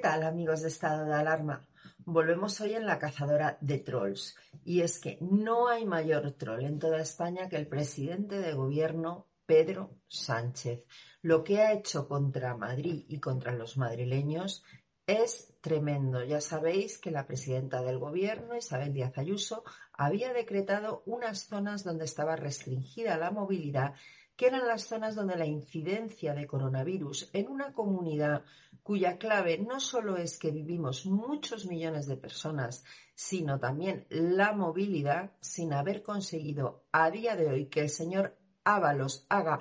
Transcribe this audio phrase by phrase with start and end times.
[0.00, 1.68] ¿qué tal amigos de estado de alarma?
[2.06, 4.34] Volvemos hoy en la cazadora de trolls.
[4.64, 9.26] Y es que no hay mayor troll en toda España que el presidente de gobierno,
[9.44, 10.86] Pedro Sánchez.
[11.20, 14.64] Lo que ha hecho contra Madrid y contra los madrileños
[15.06, 16.24] es tremendo.
[16.24, 22.06] Ya sabéis que la presidenta del gobierno, Isabel Díaz Ayuso, había decretado unas zonas donde
[22.06, 23.96] estaba restringida la movilidad
[24.40, 28.42] que eran las zonas donde la incidencia de coronavirus en una comunidad
[28.82, 35.32] cuya clave no solo es que vivimos muchos millones de personas, sino también la movilidad,
[35.40, 39.58] sin haber conseguido a día de hoy que el señor Ábalos haga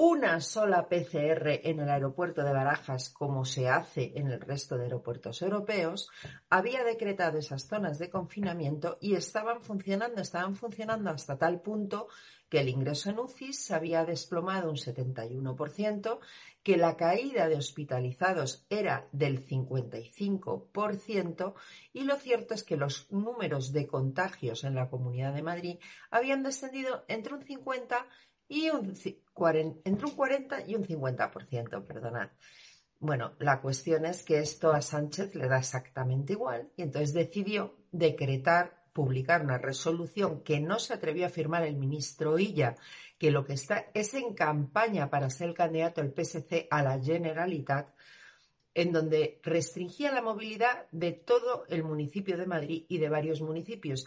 [0.00, 4.84] una sola PCR en el aeropuerto de Barajas, como se hace en el resto de
[4.84, 6.08] aeropuertos europeos,
[6.48, 12.06] había decretado esas zonas de confinamiento y estaban funcionando, estaban funcionando hasta tal punto
[12.48, 16.20] que el ingreso en UCI se había desplomado un 71%,
[16.62, 21.54] que la caída de hospitalizados era del 55%
[21.92, 25.78] y lo cierto es que los números de contagios en la Comunidad de Madrid
[26.10, 28.06] habían descendido entre un 50
[28.48, 32.30] y entre un 40 y un 50%, perdonad.
[33.00, 37.76] Bueno, la cuestión es que esto a Sánchez le da exactamente igual y entonces decidió
[37.92, 42.74] decretar publicar una resolución que no se atrevió a firmar el ministro Illa,
[43.16, 46.98] que lo que está es en campaña para ser el candidato del PSC a la
[47.00, 47.94] Generalitat,
[48.74, 54.04] en donde restringía la movilidad de todo el municipio de Madrid y de varios municipios,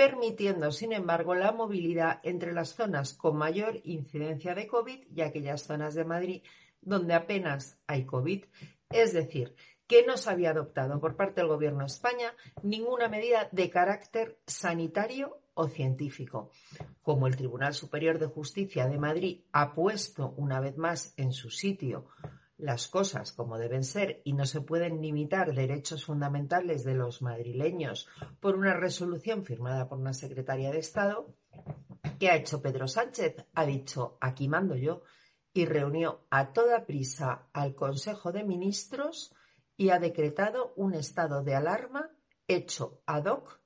[0.00, 5.64] permitiendo, sin embargo, la movilidad entre las zonas con mayor incidencia de COVID y aquellas
[5.64, 6.42] zonas de Madrid
[6.80, 8.46] donde apenas hay COVID.
[8.88, 9.54] Es decir,
[9.86, 14.38] que no se había adoptado por parte del Gobierno de España ninguna medida de carácter
[14.46, 16.50] sanitario o científico.
[17.02, 21.50] Como el Tribunal Superior de Justicia de Madrid ha puesto una vez más en su
[21.50, 22.06] sitio
[22.62, 28.08] las cosas como deben ser y no se pueden limitar derechos fundamentales de los madrileños
[28.40, 31.34] por una resolución firmada por una secretaria de Estado,
[32.18, 33.46] ¿qué ha hecho Pedro Sánchez?
[33.54, 35.02] Ha dicho, aquí mando yo,
[35.52, 39.34] y reunió a toda prisa al Consejo de Ministros
[39.76, 42.10] y ha decretado un estado de alarma
[42.46, 43.60] hecho ad hoc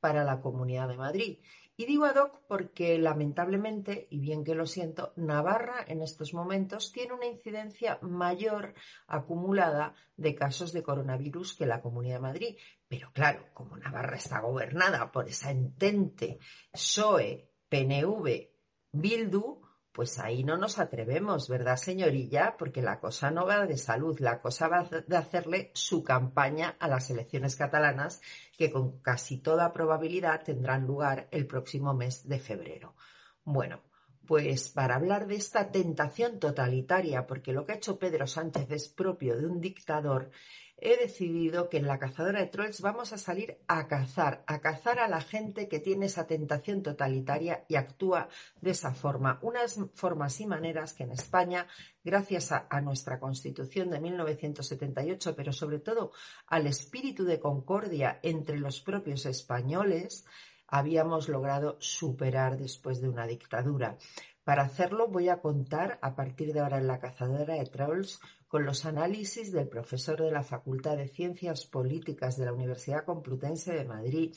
[0.00, 1.38] para la Comunidad de Madrid.
[1.80, 6.90] Y digo ad hoc porque lamentablemente, y bien que lo siento, Navarra en estos momentos
[6.90, 8.74] tiene una incidencia mayor
[9.06, 12.56] acumulada de casos de coronavirus que la Comunidad de Madrid.
[12.88, 16.40] Pero claro, como Navarra está gobernada por esa entente
[16.72, 18.50] PSOE, PNV,
[18.90, 19.60] Bildu,
[19.98, 22.54] pues ahí no nos atrevemos, ¿verdad, señorilla?
[22.56, 26.86] Porque la cosa no va de salud, la cosa va de hacerle su campaña a
[26.86, 28.20] las elecciones catalanas
[28.56, 32.94] que con casi toda probabilidad tendrán lugar el próximo mes de febrero.
[33.42, 33.82] Bueno,
[34.24, 38.88] pues para hablar de esta tentación totalitaria, porque lo que ha hecho Pedro Sánchez es
[38.88, 40.30] propio de un dictador,
[40.80, 44.98] he decidido que en la cazadora de trolls vamos a salir a cazar, a cazar
[44.98, 48.28] a la gente que tiene esa tentación totalitaria y actúa
[48.60, 49.38] de esa forma.
[49.42, 51.66] Unas formas y maneras que en España,
[52.04, 56.12] gracias a, nuestra Constitución de 1978, pero sobre todo
[56.46, 60.24] al espíritu de concordia entre los propios españoles,
[60.68, 63.96] habíamos logrado superar después de una dictadura.
[64.44, 68.64] Para hacerlo voy a contar a partir de ahora en la cazadora de trolls con
[68.64, 73.84] los análisis del profesor de la Facultad de Ciencias Políticas de la Universidad Complutense de
[73.84, 74.34] Madrid,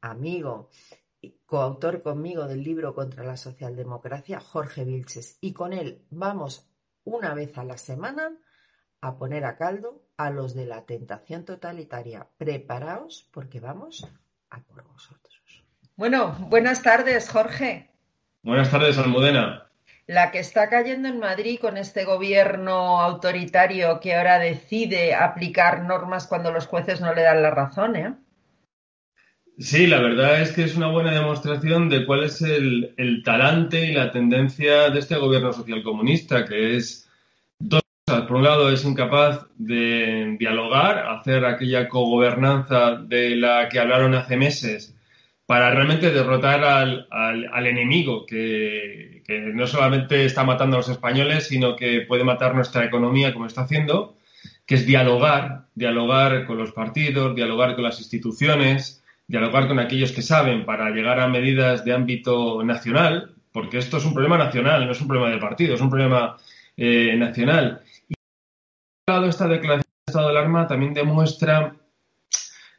[0.00, 0.70] amigo,
[1.46, 5.38] coautor conmigo del libro Contra la Socialdemocracia, Jorge Vilches.
[5.40, 6.68] Y con él vamos
[7.04, 8.36] una vez a la semana
[9.00, 12.28] a poner a caldo a los de la tentación totalitaria.
[12.36, 14.06] Preparaos porque vamos
[14.50, 15.64] a por vosotros.
[15.96, 17.90] Bueno, buenas tardes, Jorge.
[18.42, 19.70] Buenas tardes, Almudena.
[20.06, 26.26] La que está cayendo en Madrid con este gobierno autoritario que ahora decide aplicar normas
[26.26, 28.14] cuando los jueces no le dan la razón, ¿eh?
[29.58, 33.92] Sí, la verdad es que es una buena demostración de cuál es el, talante y
[33.92, 37.08] la tendencia de este gobierno socialcomunista, que es
[37.60, 38.26] dos cosas.
[38.26, 44.36] Por un lado, es incapaz de dialogar, hacer aquella cogobernanza de la que hablaron hace
[44.36, 44.96] meses
[45.46, 51.76] para realmente derrotar al, al, enemigo que, no solamente está matando a los españoles, sino
[51.76, 54.16] que puede matar nuestra economía como está haciendo,
[54.66, 60.22] que es dialogar, dialogar con los partidos, dialogar con las instituciones, dialogar con aquellos que
[60.22, 64.92] saben para llegar a medidas de ámbito nacional, porque esto es un problema nacional, no
[64.92, 66.36] es un problema del partido, es un problema
[66.76, 67.82] eh, nacional.
[68.08, 68.14] Y
[69.28, 71.76] esta declaración de estado de alarma también demuestra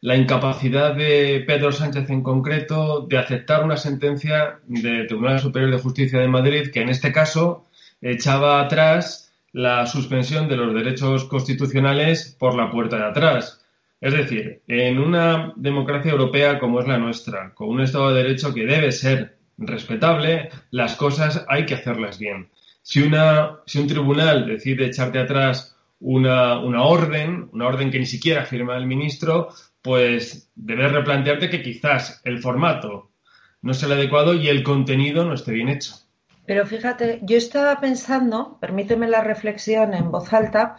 [0.05, 5.79] la incapacidad de Pedro Sánchez en concreto de aceptar una sentencia del Tribunal Superior de
[5.79, 7.65] Justicia de Madrid que en este caso
[8.03, 13.65] echaba atrás la suspensión de los derechos constitucionales por la puerta de atrás.
[13.99, 18.53] Es decir, en una democracia europea como es la nuestra, con un Estado de Derecho
[18.53, 22.49] que debe ser respetable, las cosas hay que hacerlas bien.
[22.83, 28.05] Si, una, si un tribunal decide echarte atrás una, una, orden, una orden que ni
[28.05, 29.49] siquiera firma el ministro,
[29.85, 33.11] pues debes replantearte que quizás el formato
[33.61, 35.93] no sea el adecuado y el contenido no esté bien hecho.
[36.47, 40.77] Pero fíjate, yo estaba pensando, permíteme la reflexión en voz alta,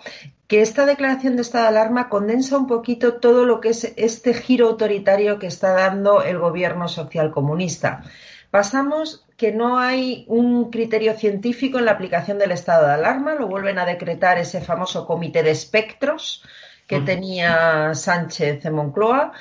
[0.49, 4.35] que esta declaración de estado de alarma condensa un poquito todo lo que es este
[4.35, 8.03] giro autoritario que está dando el gobierno socialcomunista.
[8.51, 13.47] Pasamos que no hay un criterio científico en la aplicación del estado de alarma, lo
[13.47, 16.43] vuelven a decretar ese famoso comité de espectros
[16.87, 19.33] que tenía Sánchez en Moncloa,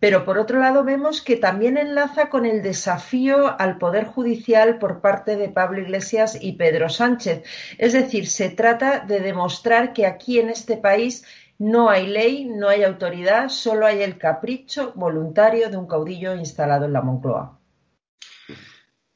[0.00, 5.00] pero por otro lado vemos que también enlaza con el desafío al Poder Judicial por
[5.00, 7.42] parte de Pablo Iglesias y Pedro Sánchez.
[7.78, 11.24] Es decir, se trata de demostrar que aquí en este país
[11.58, 16.84] no hay ley, no hay autoridad, solo hay el capricho voluntario de un caudillo instalado
[16.84, 17.58] en la Moncloa.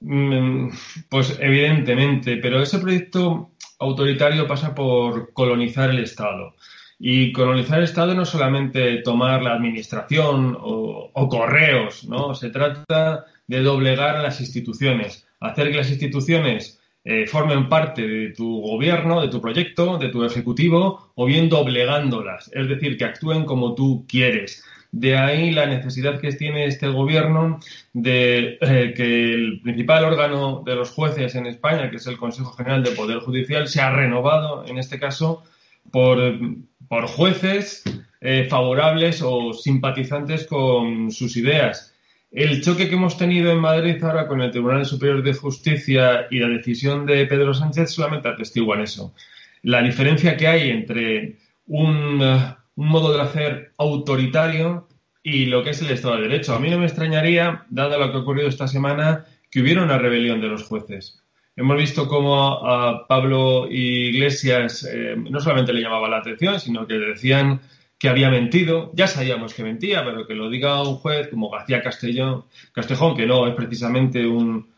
[0.00, 0.70] Mm,
[1.10, 3.50] pues evidentemente, pero ese proyecto
[3.80, 6.54] autoritario pasa por colonizar el Estado.
[6.98, 12.34] Y colonizar el Estado no es solamente tomar la administración o, correos, ¿no?
[12.34, 18.30] Se trata de doblegar a las instituciones, hacer que las instituciones eh, formen parte de
[18.30, 23.44] tu gobierno, de tu proyecto, de tu ejecutivo, o bien doblegándolas, es decir, que actúen
[23.44, 24.64] como tú quieres.
[24.90, 27.60] De ahí la necesidad que tiene este gobierno
[27.92, 32.52] de eh, que el principal órgano de los jueces en España, que es el Consejo
[32.52, 35.44] General de Poder Judicial, se ha renovado, en este caso,
[35.90, 37.82] por jueces
[38.20, 41.94] eh, favorables o simpatizantes con sus ideas.
[42.32, 46.40] El choque que hemos tenido en Madrid ahora con el Tribunal Superior de Justicia y
[46.40, 49.14] la decisión de Pedro Sánchez solamente atestiguan eso.
[49.62, 54.88] La diferencia que hay entre un, un modo de hacer autoritario
[55.22, 56.54] y lo que es el Estado de Derecho.
[56.54, 59.98] A mí no me extrañaría, dado lo que ha ocurrido esta semana, que hubiera una
[59.98, 61.22] rebelión de los jueces.
[61.58, 66.94] Hemos visto cómo a Pablo Iglesias eh, no solamente le llamaba la atención, sino que
[66.94, 67.60] decían
[67.98, 68.92] que había mentido.
[68.94, 73.26] Ya sabíamos que mentía, pero que lo diga un juez como García Castellón, Castejón, que
[73.26, 74.68] no es precisamente un,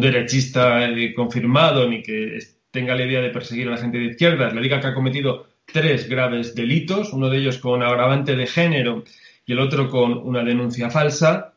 [0.00, 2.38] derechista eh, confirmado ni que
[2.70, 5.48] tenga la idea de perseguir a la gente de izquierdas, le diga que ha cometido
[5.66, 9.02] tres graves delitos, uno de ellos con agravante de género
[9.44, 11.51] y el otro con una denuncia falsa,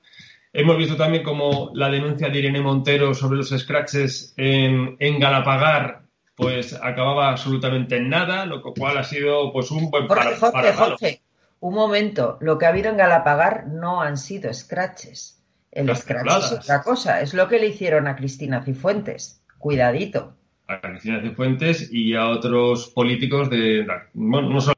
[0.58, 6.74] Hemos visto también como la denuncia de Irene Montero sobre los scratches en, Galapagar pues
[6.74, 11.22] acababa absolutamente en nada, lo cual ha sido pues un buen Jorge, Jorge, Jorge,
[11.60, 15.44] un momento, lo que ha habido en Galapagar no han sido scratches.
[15.72, 19.42] El scratch es otra cosa, es lo que le hicieron a Cristina Cifuentes.
[19.58, 20.36] Cuidadito.
[20.68, 24.75] A Cristina Cifuentes y a otros políticos de, bueno, no solo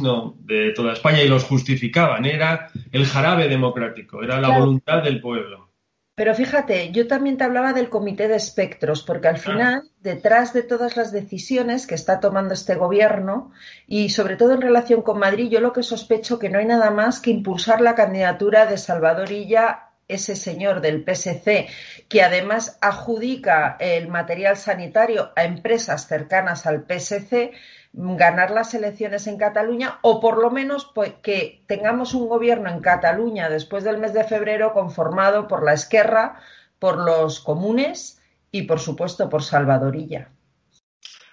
[0.00, 2.24] no, de toda España y los justificaban.
[2.24, 5.70] Era el jarabe democrático, era la voluntad del pueblo.
[6.16, 10.62] Pero fíjate, yo también te hablaba del comité de espectros, porque al final, detrás de
[10.62, 13.50] todas las decisiones que está tomando este gobierno,
[13.88, 16.92] y sobre todo en relación con Madrid, yo lo que sospecho que no hay nada
[16.92, 21.66] más que impulsar la candidatura de Salvador Illa ese señor del PSC,
[22.08, 27.52] que además adjudica el material sanitario a empresas cercanas al PSC,
[27.96, 32.80] ganar las elecciones en Cataluña o por lo menos pues, que tengamos un gobierno en
[32.80, 36.40] Cataluña después del mes de febrero conformado por la Esquerra,
[36.80, 38.20] por los comunes
[38.50, 40.30] y por supuesto por Salvadorilla.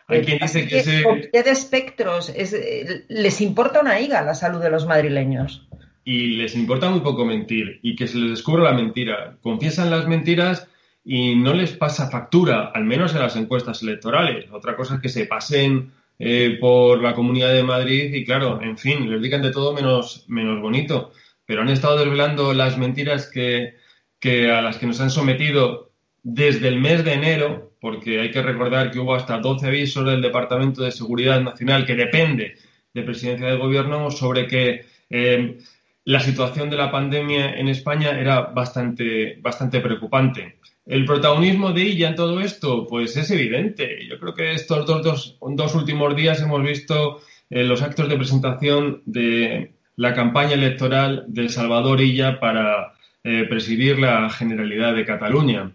[0.08, 4.86] Hay quien dice que, de espectros eh, les importa una higa la salud de los
[4.86, 5.68] madrileños.
[6.04, 9.38] Y les importa muy poco mentir y que se les descubra la mentira.
[9.42, 10.68] Confiesan las mentiras
[11.04, 14.52] y no les pasa factura, al menos en las encuestas electorales.
[14.52, 18.78] Otra cosa es que se pasen eh, por la Comunidad de Madrid y claro, en
[18.78, 21.12] fin, les digan de todo menos, menos bonito,
[21.48, 23.74] pero han estado desvelando las mentiras que,
[24.20, 28.44] que a las que nos han sometido desde el mes de enero, porque hay que
[28.44, 32.56] recordar que hubo hasta 12 avisos del Departamento de Seguridad Nacional, que depende
[32.94, 35.58] de presidencia del Gobierno, sobre que eh,
[36.06, 40.58] la situación de la pandemia en España era bastante, bastante preocupante.
[40.86, 44.06] El protagonismo de ella en todo esto, pues es evidente.
[44.08, 49.04] Yo creo que estos dos, dos, últimos días hemos visto eh, los actos de presentación
[49.06, 52.94] de la campaña electoral de Salvador Illa para
[53.24, 55.72] eh, presidir la Generalidad de Cataluña.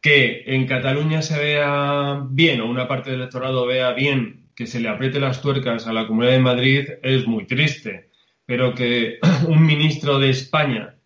[0.00, 4.80] Que en Cataluña se vea bien o una parte del electorado vea bien que se
[4.80, 8.10] le apriete las tuercas a la Comunidad de Madrid es muy triste,
[8.52, 9.18] pero que
[9.48, 10.98] un ministro de España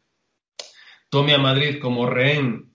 [1.08, 2.74] tome a Madrid como rehén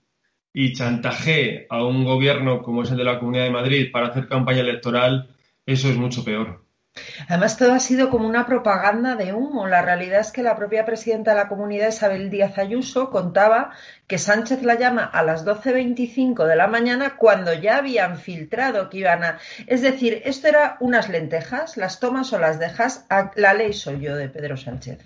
[0.50, 4.28] y chantajee a un gobierno como es el de la Comunidad de Madrid para hacer
[4.28, 5.28] campaña electoral,
[5.66, 6.61] eso es mucho peor.
[7.28, 9.66] Además, todo ha sido como una propaganda de humo.
[9.66, 13.70] La realidad es que la propia presidenta de la comunidad, Isabel Díaz Ayuso, contaba
[14.06, 18.98] que Sánchez la llama a las 12.25 de la mañana cuando ya habían filtrado que
[18.98, 19.38] iban a...
[19.66, 23.06] Es decir, esto era unas lentejas, las tomas o las dejas,
[23.36, 24.98] la ley soy yo de Pedro Sánchez.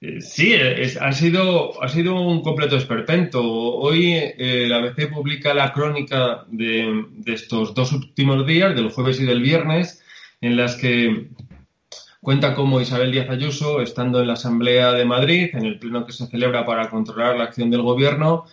[0.00, 0.54] Eh, sí,
[0.98, 3.42] ha, sido, ha sido un completo esperpento.
[3.42, 9.20] Hoy eh, la ABC publica la crónica de, de, estos dos últimos días, del jueves
[9.20, 10.02] y del viernes,
[10.40, 11.28] en las que
[12.20, 16.12] cuenta cómo Isabel Díaz Ayuso, estando en la Asamblea de Madrid, en el pleno que
[16.12, 18.44] se celebra para controlar la acción del Gobierno,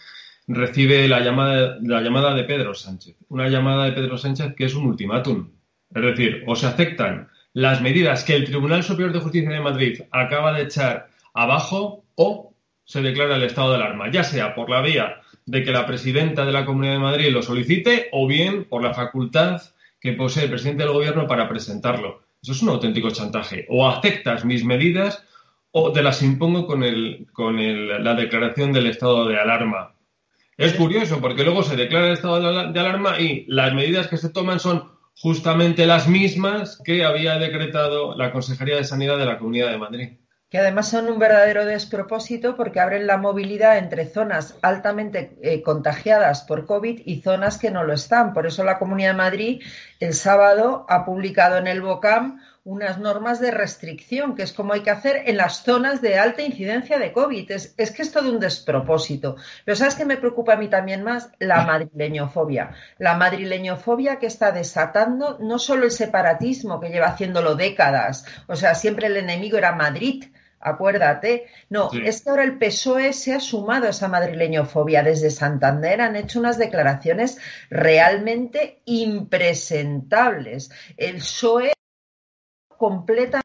[0.48, 3.17] recibe la llamada, la llamada de Pedro Sánchez.
[3.29, 5.50] Una llamada de Pedro Sánchez que es un ultimátum.
[5.94, 10.01] Es decir, o se aceptan las medidas que el Tribunal Superior de Justicia de Madrid
[10.12, 12.53] acaba de echar abajo o
[12.84, 16.46] se declara el estado de alarma, ya sea por la vía de que la presidenta
[16.46, 19.62] de la Comunidad de Madrid lo solicite o bien por la facultad
[20.00, 22.22] que posee el presidente del gobierno para presentarlo.
[22.42, 23.66] Eso es un auténtico chantaje.
[23.70, 25.24] O aceptas mis medidas
[25.72, 27.58] o te las impongo con, el, con
[28.04, 29.96] la declaración del estado de alarma.
[30.58, 34.30] Es curioso porque luego se declara el estado de alarma y las medidas que se
[34.30, 39.72] toman son justamente las mismas que había decretado la Consejería de Sanidad de la Comunidad
[39.72, 40.10] de Madrid
[40.50, 46.44] que además son un verdadero despropósito porque abren la movilidad entre zonas altamente eh, contagiadas
[46.44, 48.34] por COVID y zonas que no lo están.
[48.34, 49.63] Por eso la Comunidad de Madrid
[50.00, 54.82] el sábado ha publicado en el BOCAM unas normas de restricción, que es como hay
[54.82, 57.50] que hacer en las zonas de alta incidencia de COVID.
[57.52, 59.38] Es, es que es todo un despropósito.
[59.64, 61.30] Pero ¿sabes qué me preocupa a mí también más?
[61.40, 62.72] La madrileñofobia.
[62.98, 68.76] La madrileñofobia que está desatando no solo el separatismo, que lleva haciéndolo décadas, o sea,
[68.76, 70.26] siempre el enemigo era Madrid,
[70.60, 71.46] acuérdate.
[71.70, 75.04] No, es que ahora el PSOE se ha sumado a esa madrileñofobia.
[75.04, 77.38] Desde Santander han hecho unas declaraciones
[77.70, 80.70] realmente impresentables.
[80.98, 81.77] El PSOE
[82.78, 83.44] completamente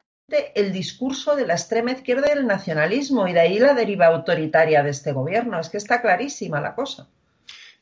[0.55, 4.83] el discurso de la extrema izquierda y del nacionalismo y de ahí la deriva autoritaria
[4.83, 5.59] de este gobierno.
[5.59, 7.07] Es que está clarísima la cosa.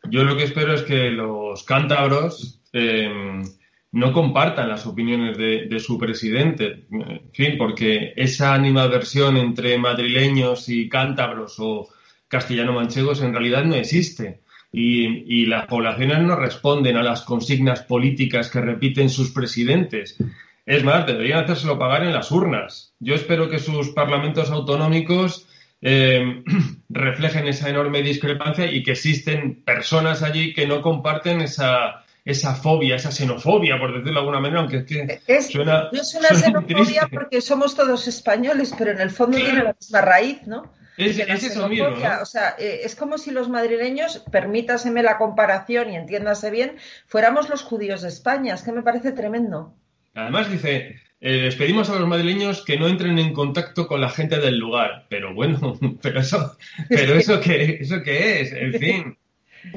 [0.09, 3.41] Yo lo que espero es que los cántabros eh,
[3.91, 10.87] no compartan las opiniones de, su presidente, en fin, porque esa animadversión entre madrileños y
[10.87, 11.89] cántabros o
[12.27, 14.41] castellano-manchegos en realidad no existe.
[14.73, 20.15] Y, las poblaciones no responden a las consignas políticas que repiten sus presidentes.
[20.65, 22.93] Es más, deberían hacérselo pagar en las urnas.
[22.99, 25.47] Yo espero que sus parlamentos autonómicos
[25.81, 26.43] eh,
[26.89, 32.95] reflejen esa enorme discrepancia y que existen personas allí que no comparten esa, esa fobia,
[32.95, 36.29] esa xenofobia, por decirlo de alguna manera, aunque es que es, suena, no es una
[36.29, 40.71] xenofobia porque somos todos españoles, pero en el fondo tiene la misma raíz, ¿no?
[40.97, 41.87] Es, eso mismo,
[42.21, 46.77] O sea, eh, es como si los madrileños, permítaseme la comparación y entiéndase bien,
[47.07, 48.53] fuéramos los judíos de España.
[48.53, 49.73] Es que me parece tremendo.
[50.13, 54.09] Además dice, eh, les pedimos a los madrileños que no entren en contacto con la
[54.09, 55.05] gente del lugar.
[55.09, 56.57] Pero bueno, pero eso,
[56.89, 59.17] pero eso qué, eso qué es, en fin.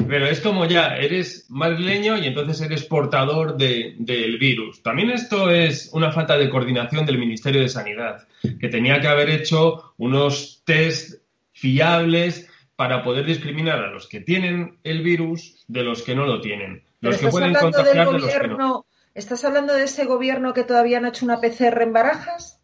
[0.09, 4.83] Pero es como ya, eres madrileño y entonces eres portador del virus.
[4.83, 8.27] También esto es una falta de coordinación del Ministerio de Sanidad,
[8.59, 11.23] que tenía que haber hecho unos test
[11.53, 16.41] fiables para poder discriminar a los que tienen el virus de los que no lo
[16.41, 16.83] tienen.
[17.01, 18.87] Los que pueden contagiar de los que no.
[19.15, 22.61] ¿Estás hablando de ese gobierno que todavía no ha hecho una PCR en barajas?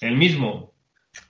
[0.00, 0.72] El mismo,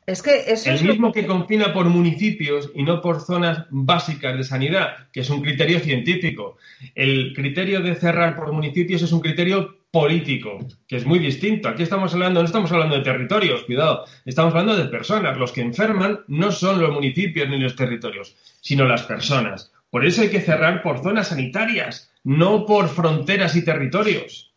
[0.06, 1.26] es que el mismo que...
[1.26, 6.56] confina por municipios y no por zonas básicas de sanidad, que es un criterio científico.
[6.94, 11.68] El criterio de cerrar por municipios es un criterio político, que es muy distinto.
[11.68, 15.36] Aquí estamos hablando, no estamos hablando de territorios, cuidado, estamos hablando de personas.
[15.36, 19.72] Los que enferman no son los municipios ni los territorios, sino las personas.
[19.90, 24.52] Por eso hay que cerrar por zonas sanitarias, no por fronteras y territorios.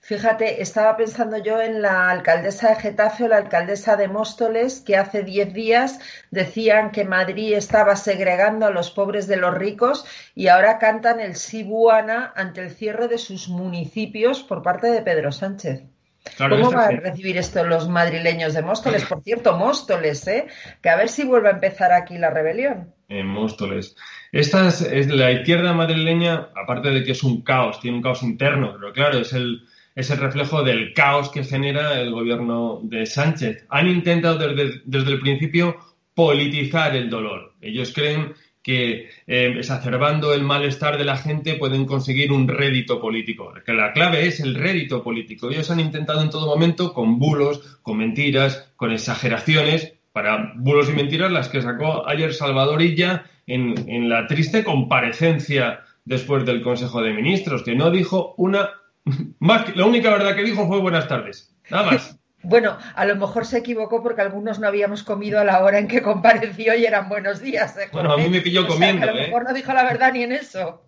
[0.00, 4.96] Fíjate, estaba pensando yo en la alcaldesa de Getafe o la alcaldesa de Móstoles, que
[4.96, 5.98] hace diez días
[6.30, 10.04] decían que Madrid estaba segregando a los pobres de los ricos
[10.36, 15.32] y ahora cantan el Sibuana ante el cierre de sus municipios por parte de Pedro
[15.32, 15.95] Sánchez.
[16.38, 19.04] ¿Cómo van a recibir esto los madrileños de Móstoles?
[19.04, 20.46] Por cierto, Móstoles, ¿eh?
[20.82, 22.92] Que a ver si vuelve a empezar aquí la rebelión.
[23.08, 23.96] En Móstoles.
[24.32, 28.74] Esta es la izquierda madrileña, aparte de que es un caos, tiene un caos interno,
[28.78, 29.62] pero claro, es el,
[29.94, 33.64] es el reflejo del caos que genera el gobierno de Sánchez.
[33.70, 35.76] Han intentado desde, el principio
[36.14, 37.54] politizar el dolor.
[37.60, 38.34] Ellos creen
[38.66, 43.54] que eh, exacerbando el malestar de la gente pueden conseguir un rédito político.
[43.64, 45.48] Que la clave es el rédito político.
[45.48, 50.94] Ellos han intentado en todo momento con bulos, con mentiras, con exageraciones, para bulos y
[50.94, 57.14] mentiras las que sacó ayer Salvador Illa en, la triste comparecencia después del Consejo de
[57.14, 58.70] Ministros, que no dijo una...
[59.38, 61.54] Más, la única verdad que dijo fue buenas tardes.
[61.70, 62.18] Nada más.
[62.48, 65.88] Bueno, a lo mejor se equivocó porque algunos no habíamos comido a la hora en
[65.88, 67.76] que compareció y eran buenos días.
[67.76, 67.88] ¿eh?
[67.92, 69.02] Bueno, a mí me pilló comiendo.
[69.02, 69.26] a lo ¿eh?
[69.26, 70.85] mejor no dijo la verdad ni en eso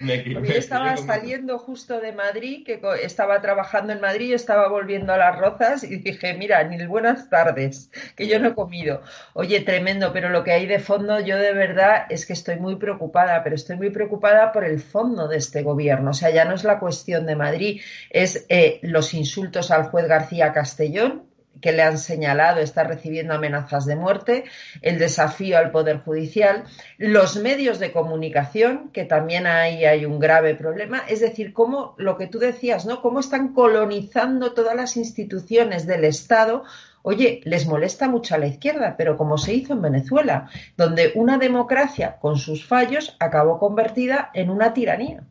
[0.00, 5.38] yo estaba saliendo justo de Madrid, que estaba trabajando en Madrid, estaba volviendo a las
[5.38, 9.02] rozas y dije, mira, ni buenas tardes, que yo no he comido.
[9.34, 12.76] Oye, tremendo, pero lo que hay de fondo, yo de verdad es que estoy muy
[12.76, 16.10] preocupada, pero estoy muy preocupada por el fondo de este gobierno.
[16.10, 20.08] O sea, ya no es la cuestión de Madrid, es eh, los insultos al juez
[20.08, 21.29] García Castellón,
[21.60, 24.44] que le han señalado está recibiendo amenazas de muerte,
[24.82, 26.64] el desafío al Poder Judicial,
[26.98, 32.16] los medios de comunicación, que también ahí hay un grave problema, es decir, cómo lo
[32.16, 33.02] que tú decías, ¿no?
[33.02, 36.64] Cómo están colonizando todas las instituciones del Estado.
[37.02, 41.38] Oye, les molesta mucho a la izquierda, pero como se hizo en Venezuela, donde una
[41.38, 45.22] democracia con sus fallos acabó convertida en una tiranía.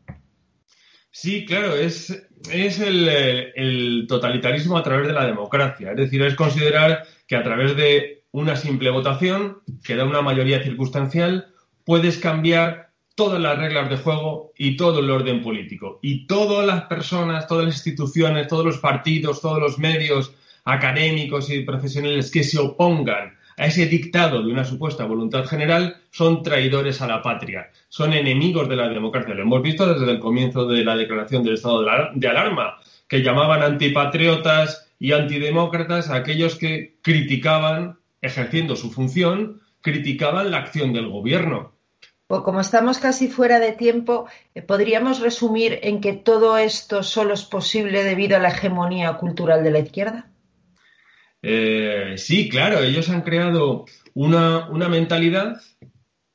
[1.11, 2.09] Sí, claro, es,
[2.51, 5.91] es el, totalitarismo a través de la democracia.
[5.91, 10.63] Es decir, es considerar que a través de una simple votación, que da una mayoría
[10.63, 11.47] circunstancial,
[11.83, 15.99] puedes cambiar todas las reglas de juego y todo el orden político.
[16.01, 21.63] Y todas las personas, todas las instituciones, todos los partidos, todos los medios académicos y
[21.63, 27.07] profesionales que se opongan a ese dictado de una supuesta voluntad general son traidores a
[27.07, 29.35] la patria, son enemigos de la democracia.
[29.35, 32.77] Lo hemos visto desde el comienzo de la declaración del estado de alarma,
[33.09, 40.93] que llamaban antipatriotas y antidemócratas a aquellos que criticaban, ejerciendo su función, criticaban la acción
[40.93, 41.73] del gobierno.
[42.27, 47.33] Pues como estamos casi fuera de tiempo, eh, ¿podríamos resumir en que todo esto solo
[47.33, 50.29] es posible debido a la hegemonía cultural de la izquierda?
[51.41, 55.61] Eh, sí, claro, ellos han creado una, mentalidad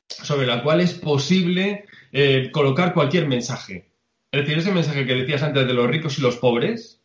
[0.07, 3.91] sobre la cual es posible eh, colocar cualquier mensaje.
[4.31, 7.01] Es decir, ese mensaje que decías antes de los ricos y los pobres,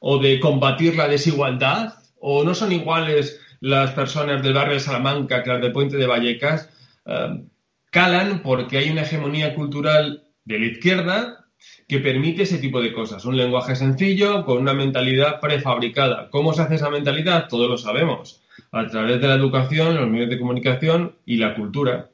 [0.00, 5.42] o de combatir la desigualdad, o no son iguales las personas del barrio de Salamanca
[5.42, 6.70] que las del puente de Vallecas,
[7.06, 7.44] eh,
[7.90, 11.43] calan porque hay una hegemonía cultural de la izquierda
[11.88, 13.24] que permite ese tipo de cosas.
[13.24, 16.30] Un lenguaje sencillo con una mentalidad prefabricada.
[16.30, 17.48] ¿Cómo se hace esa mentalidad?
[17.48, 18.42] Todos lo sabemos.
[18.72, 22.10] A través de la educación, los medios de comunicación y la cultura.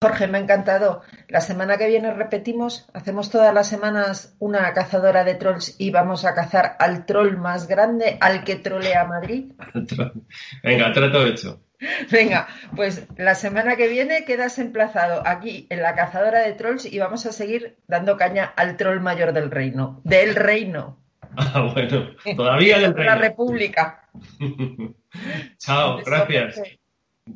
[0.00, 1.02] Jorge, me ha encantado.
[1.28, 6.24] La semana que viene repetimos, hacemos todas las semanas una cazadora de trolls y vamos
[6.24, 9.52] a cazar al troll más grande, al que trolea Madrid.
[10.62, 11.60] Venga, trato hecho.
[12.10, 16.98] Venga, pues la semana que viene quedas emplazado aquí en la cazadora de trolls y
[16.98, 20.00] vamos a seguir dando caña al troll mayor del reino.
[20.04, 20.98] Del reino.
[21.36, 23.14] Ah, bueno, todavía del reino.
[23.14, 24.08] La república.
[25.58, 26.60] chao, gracias.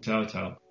[0.00, 0.61] Chao, chao.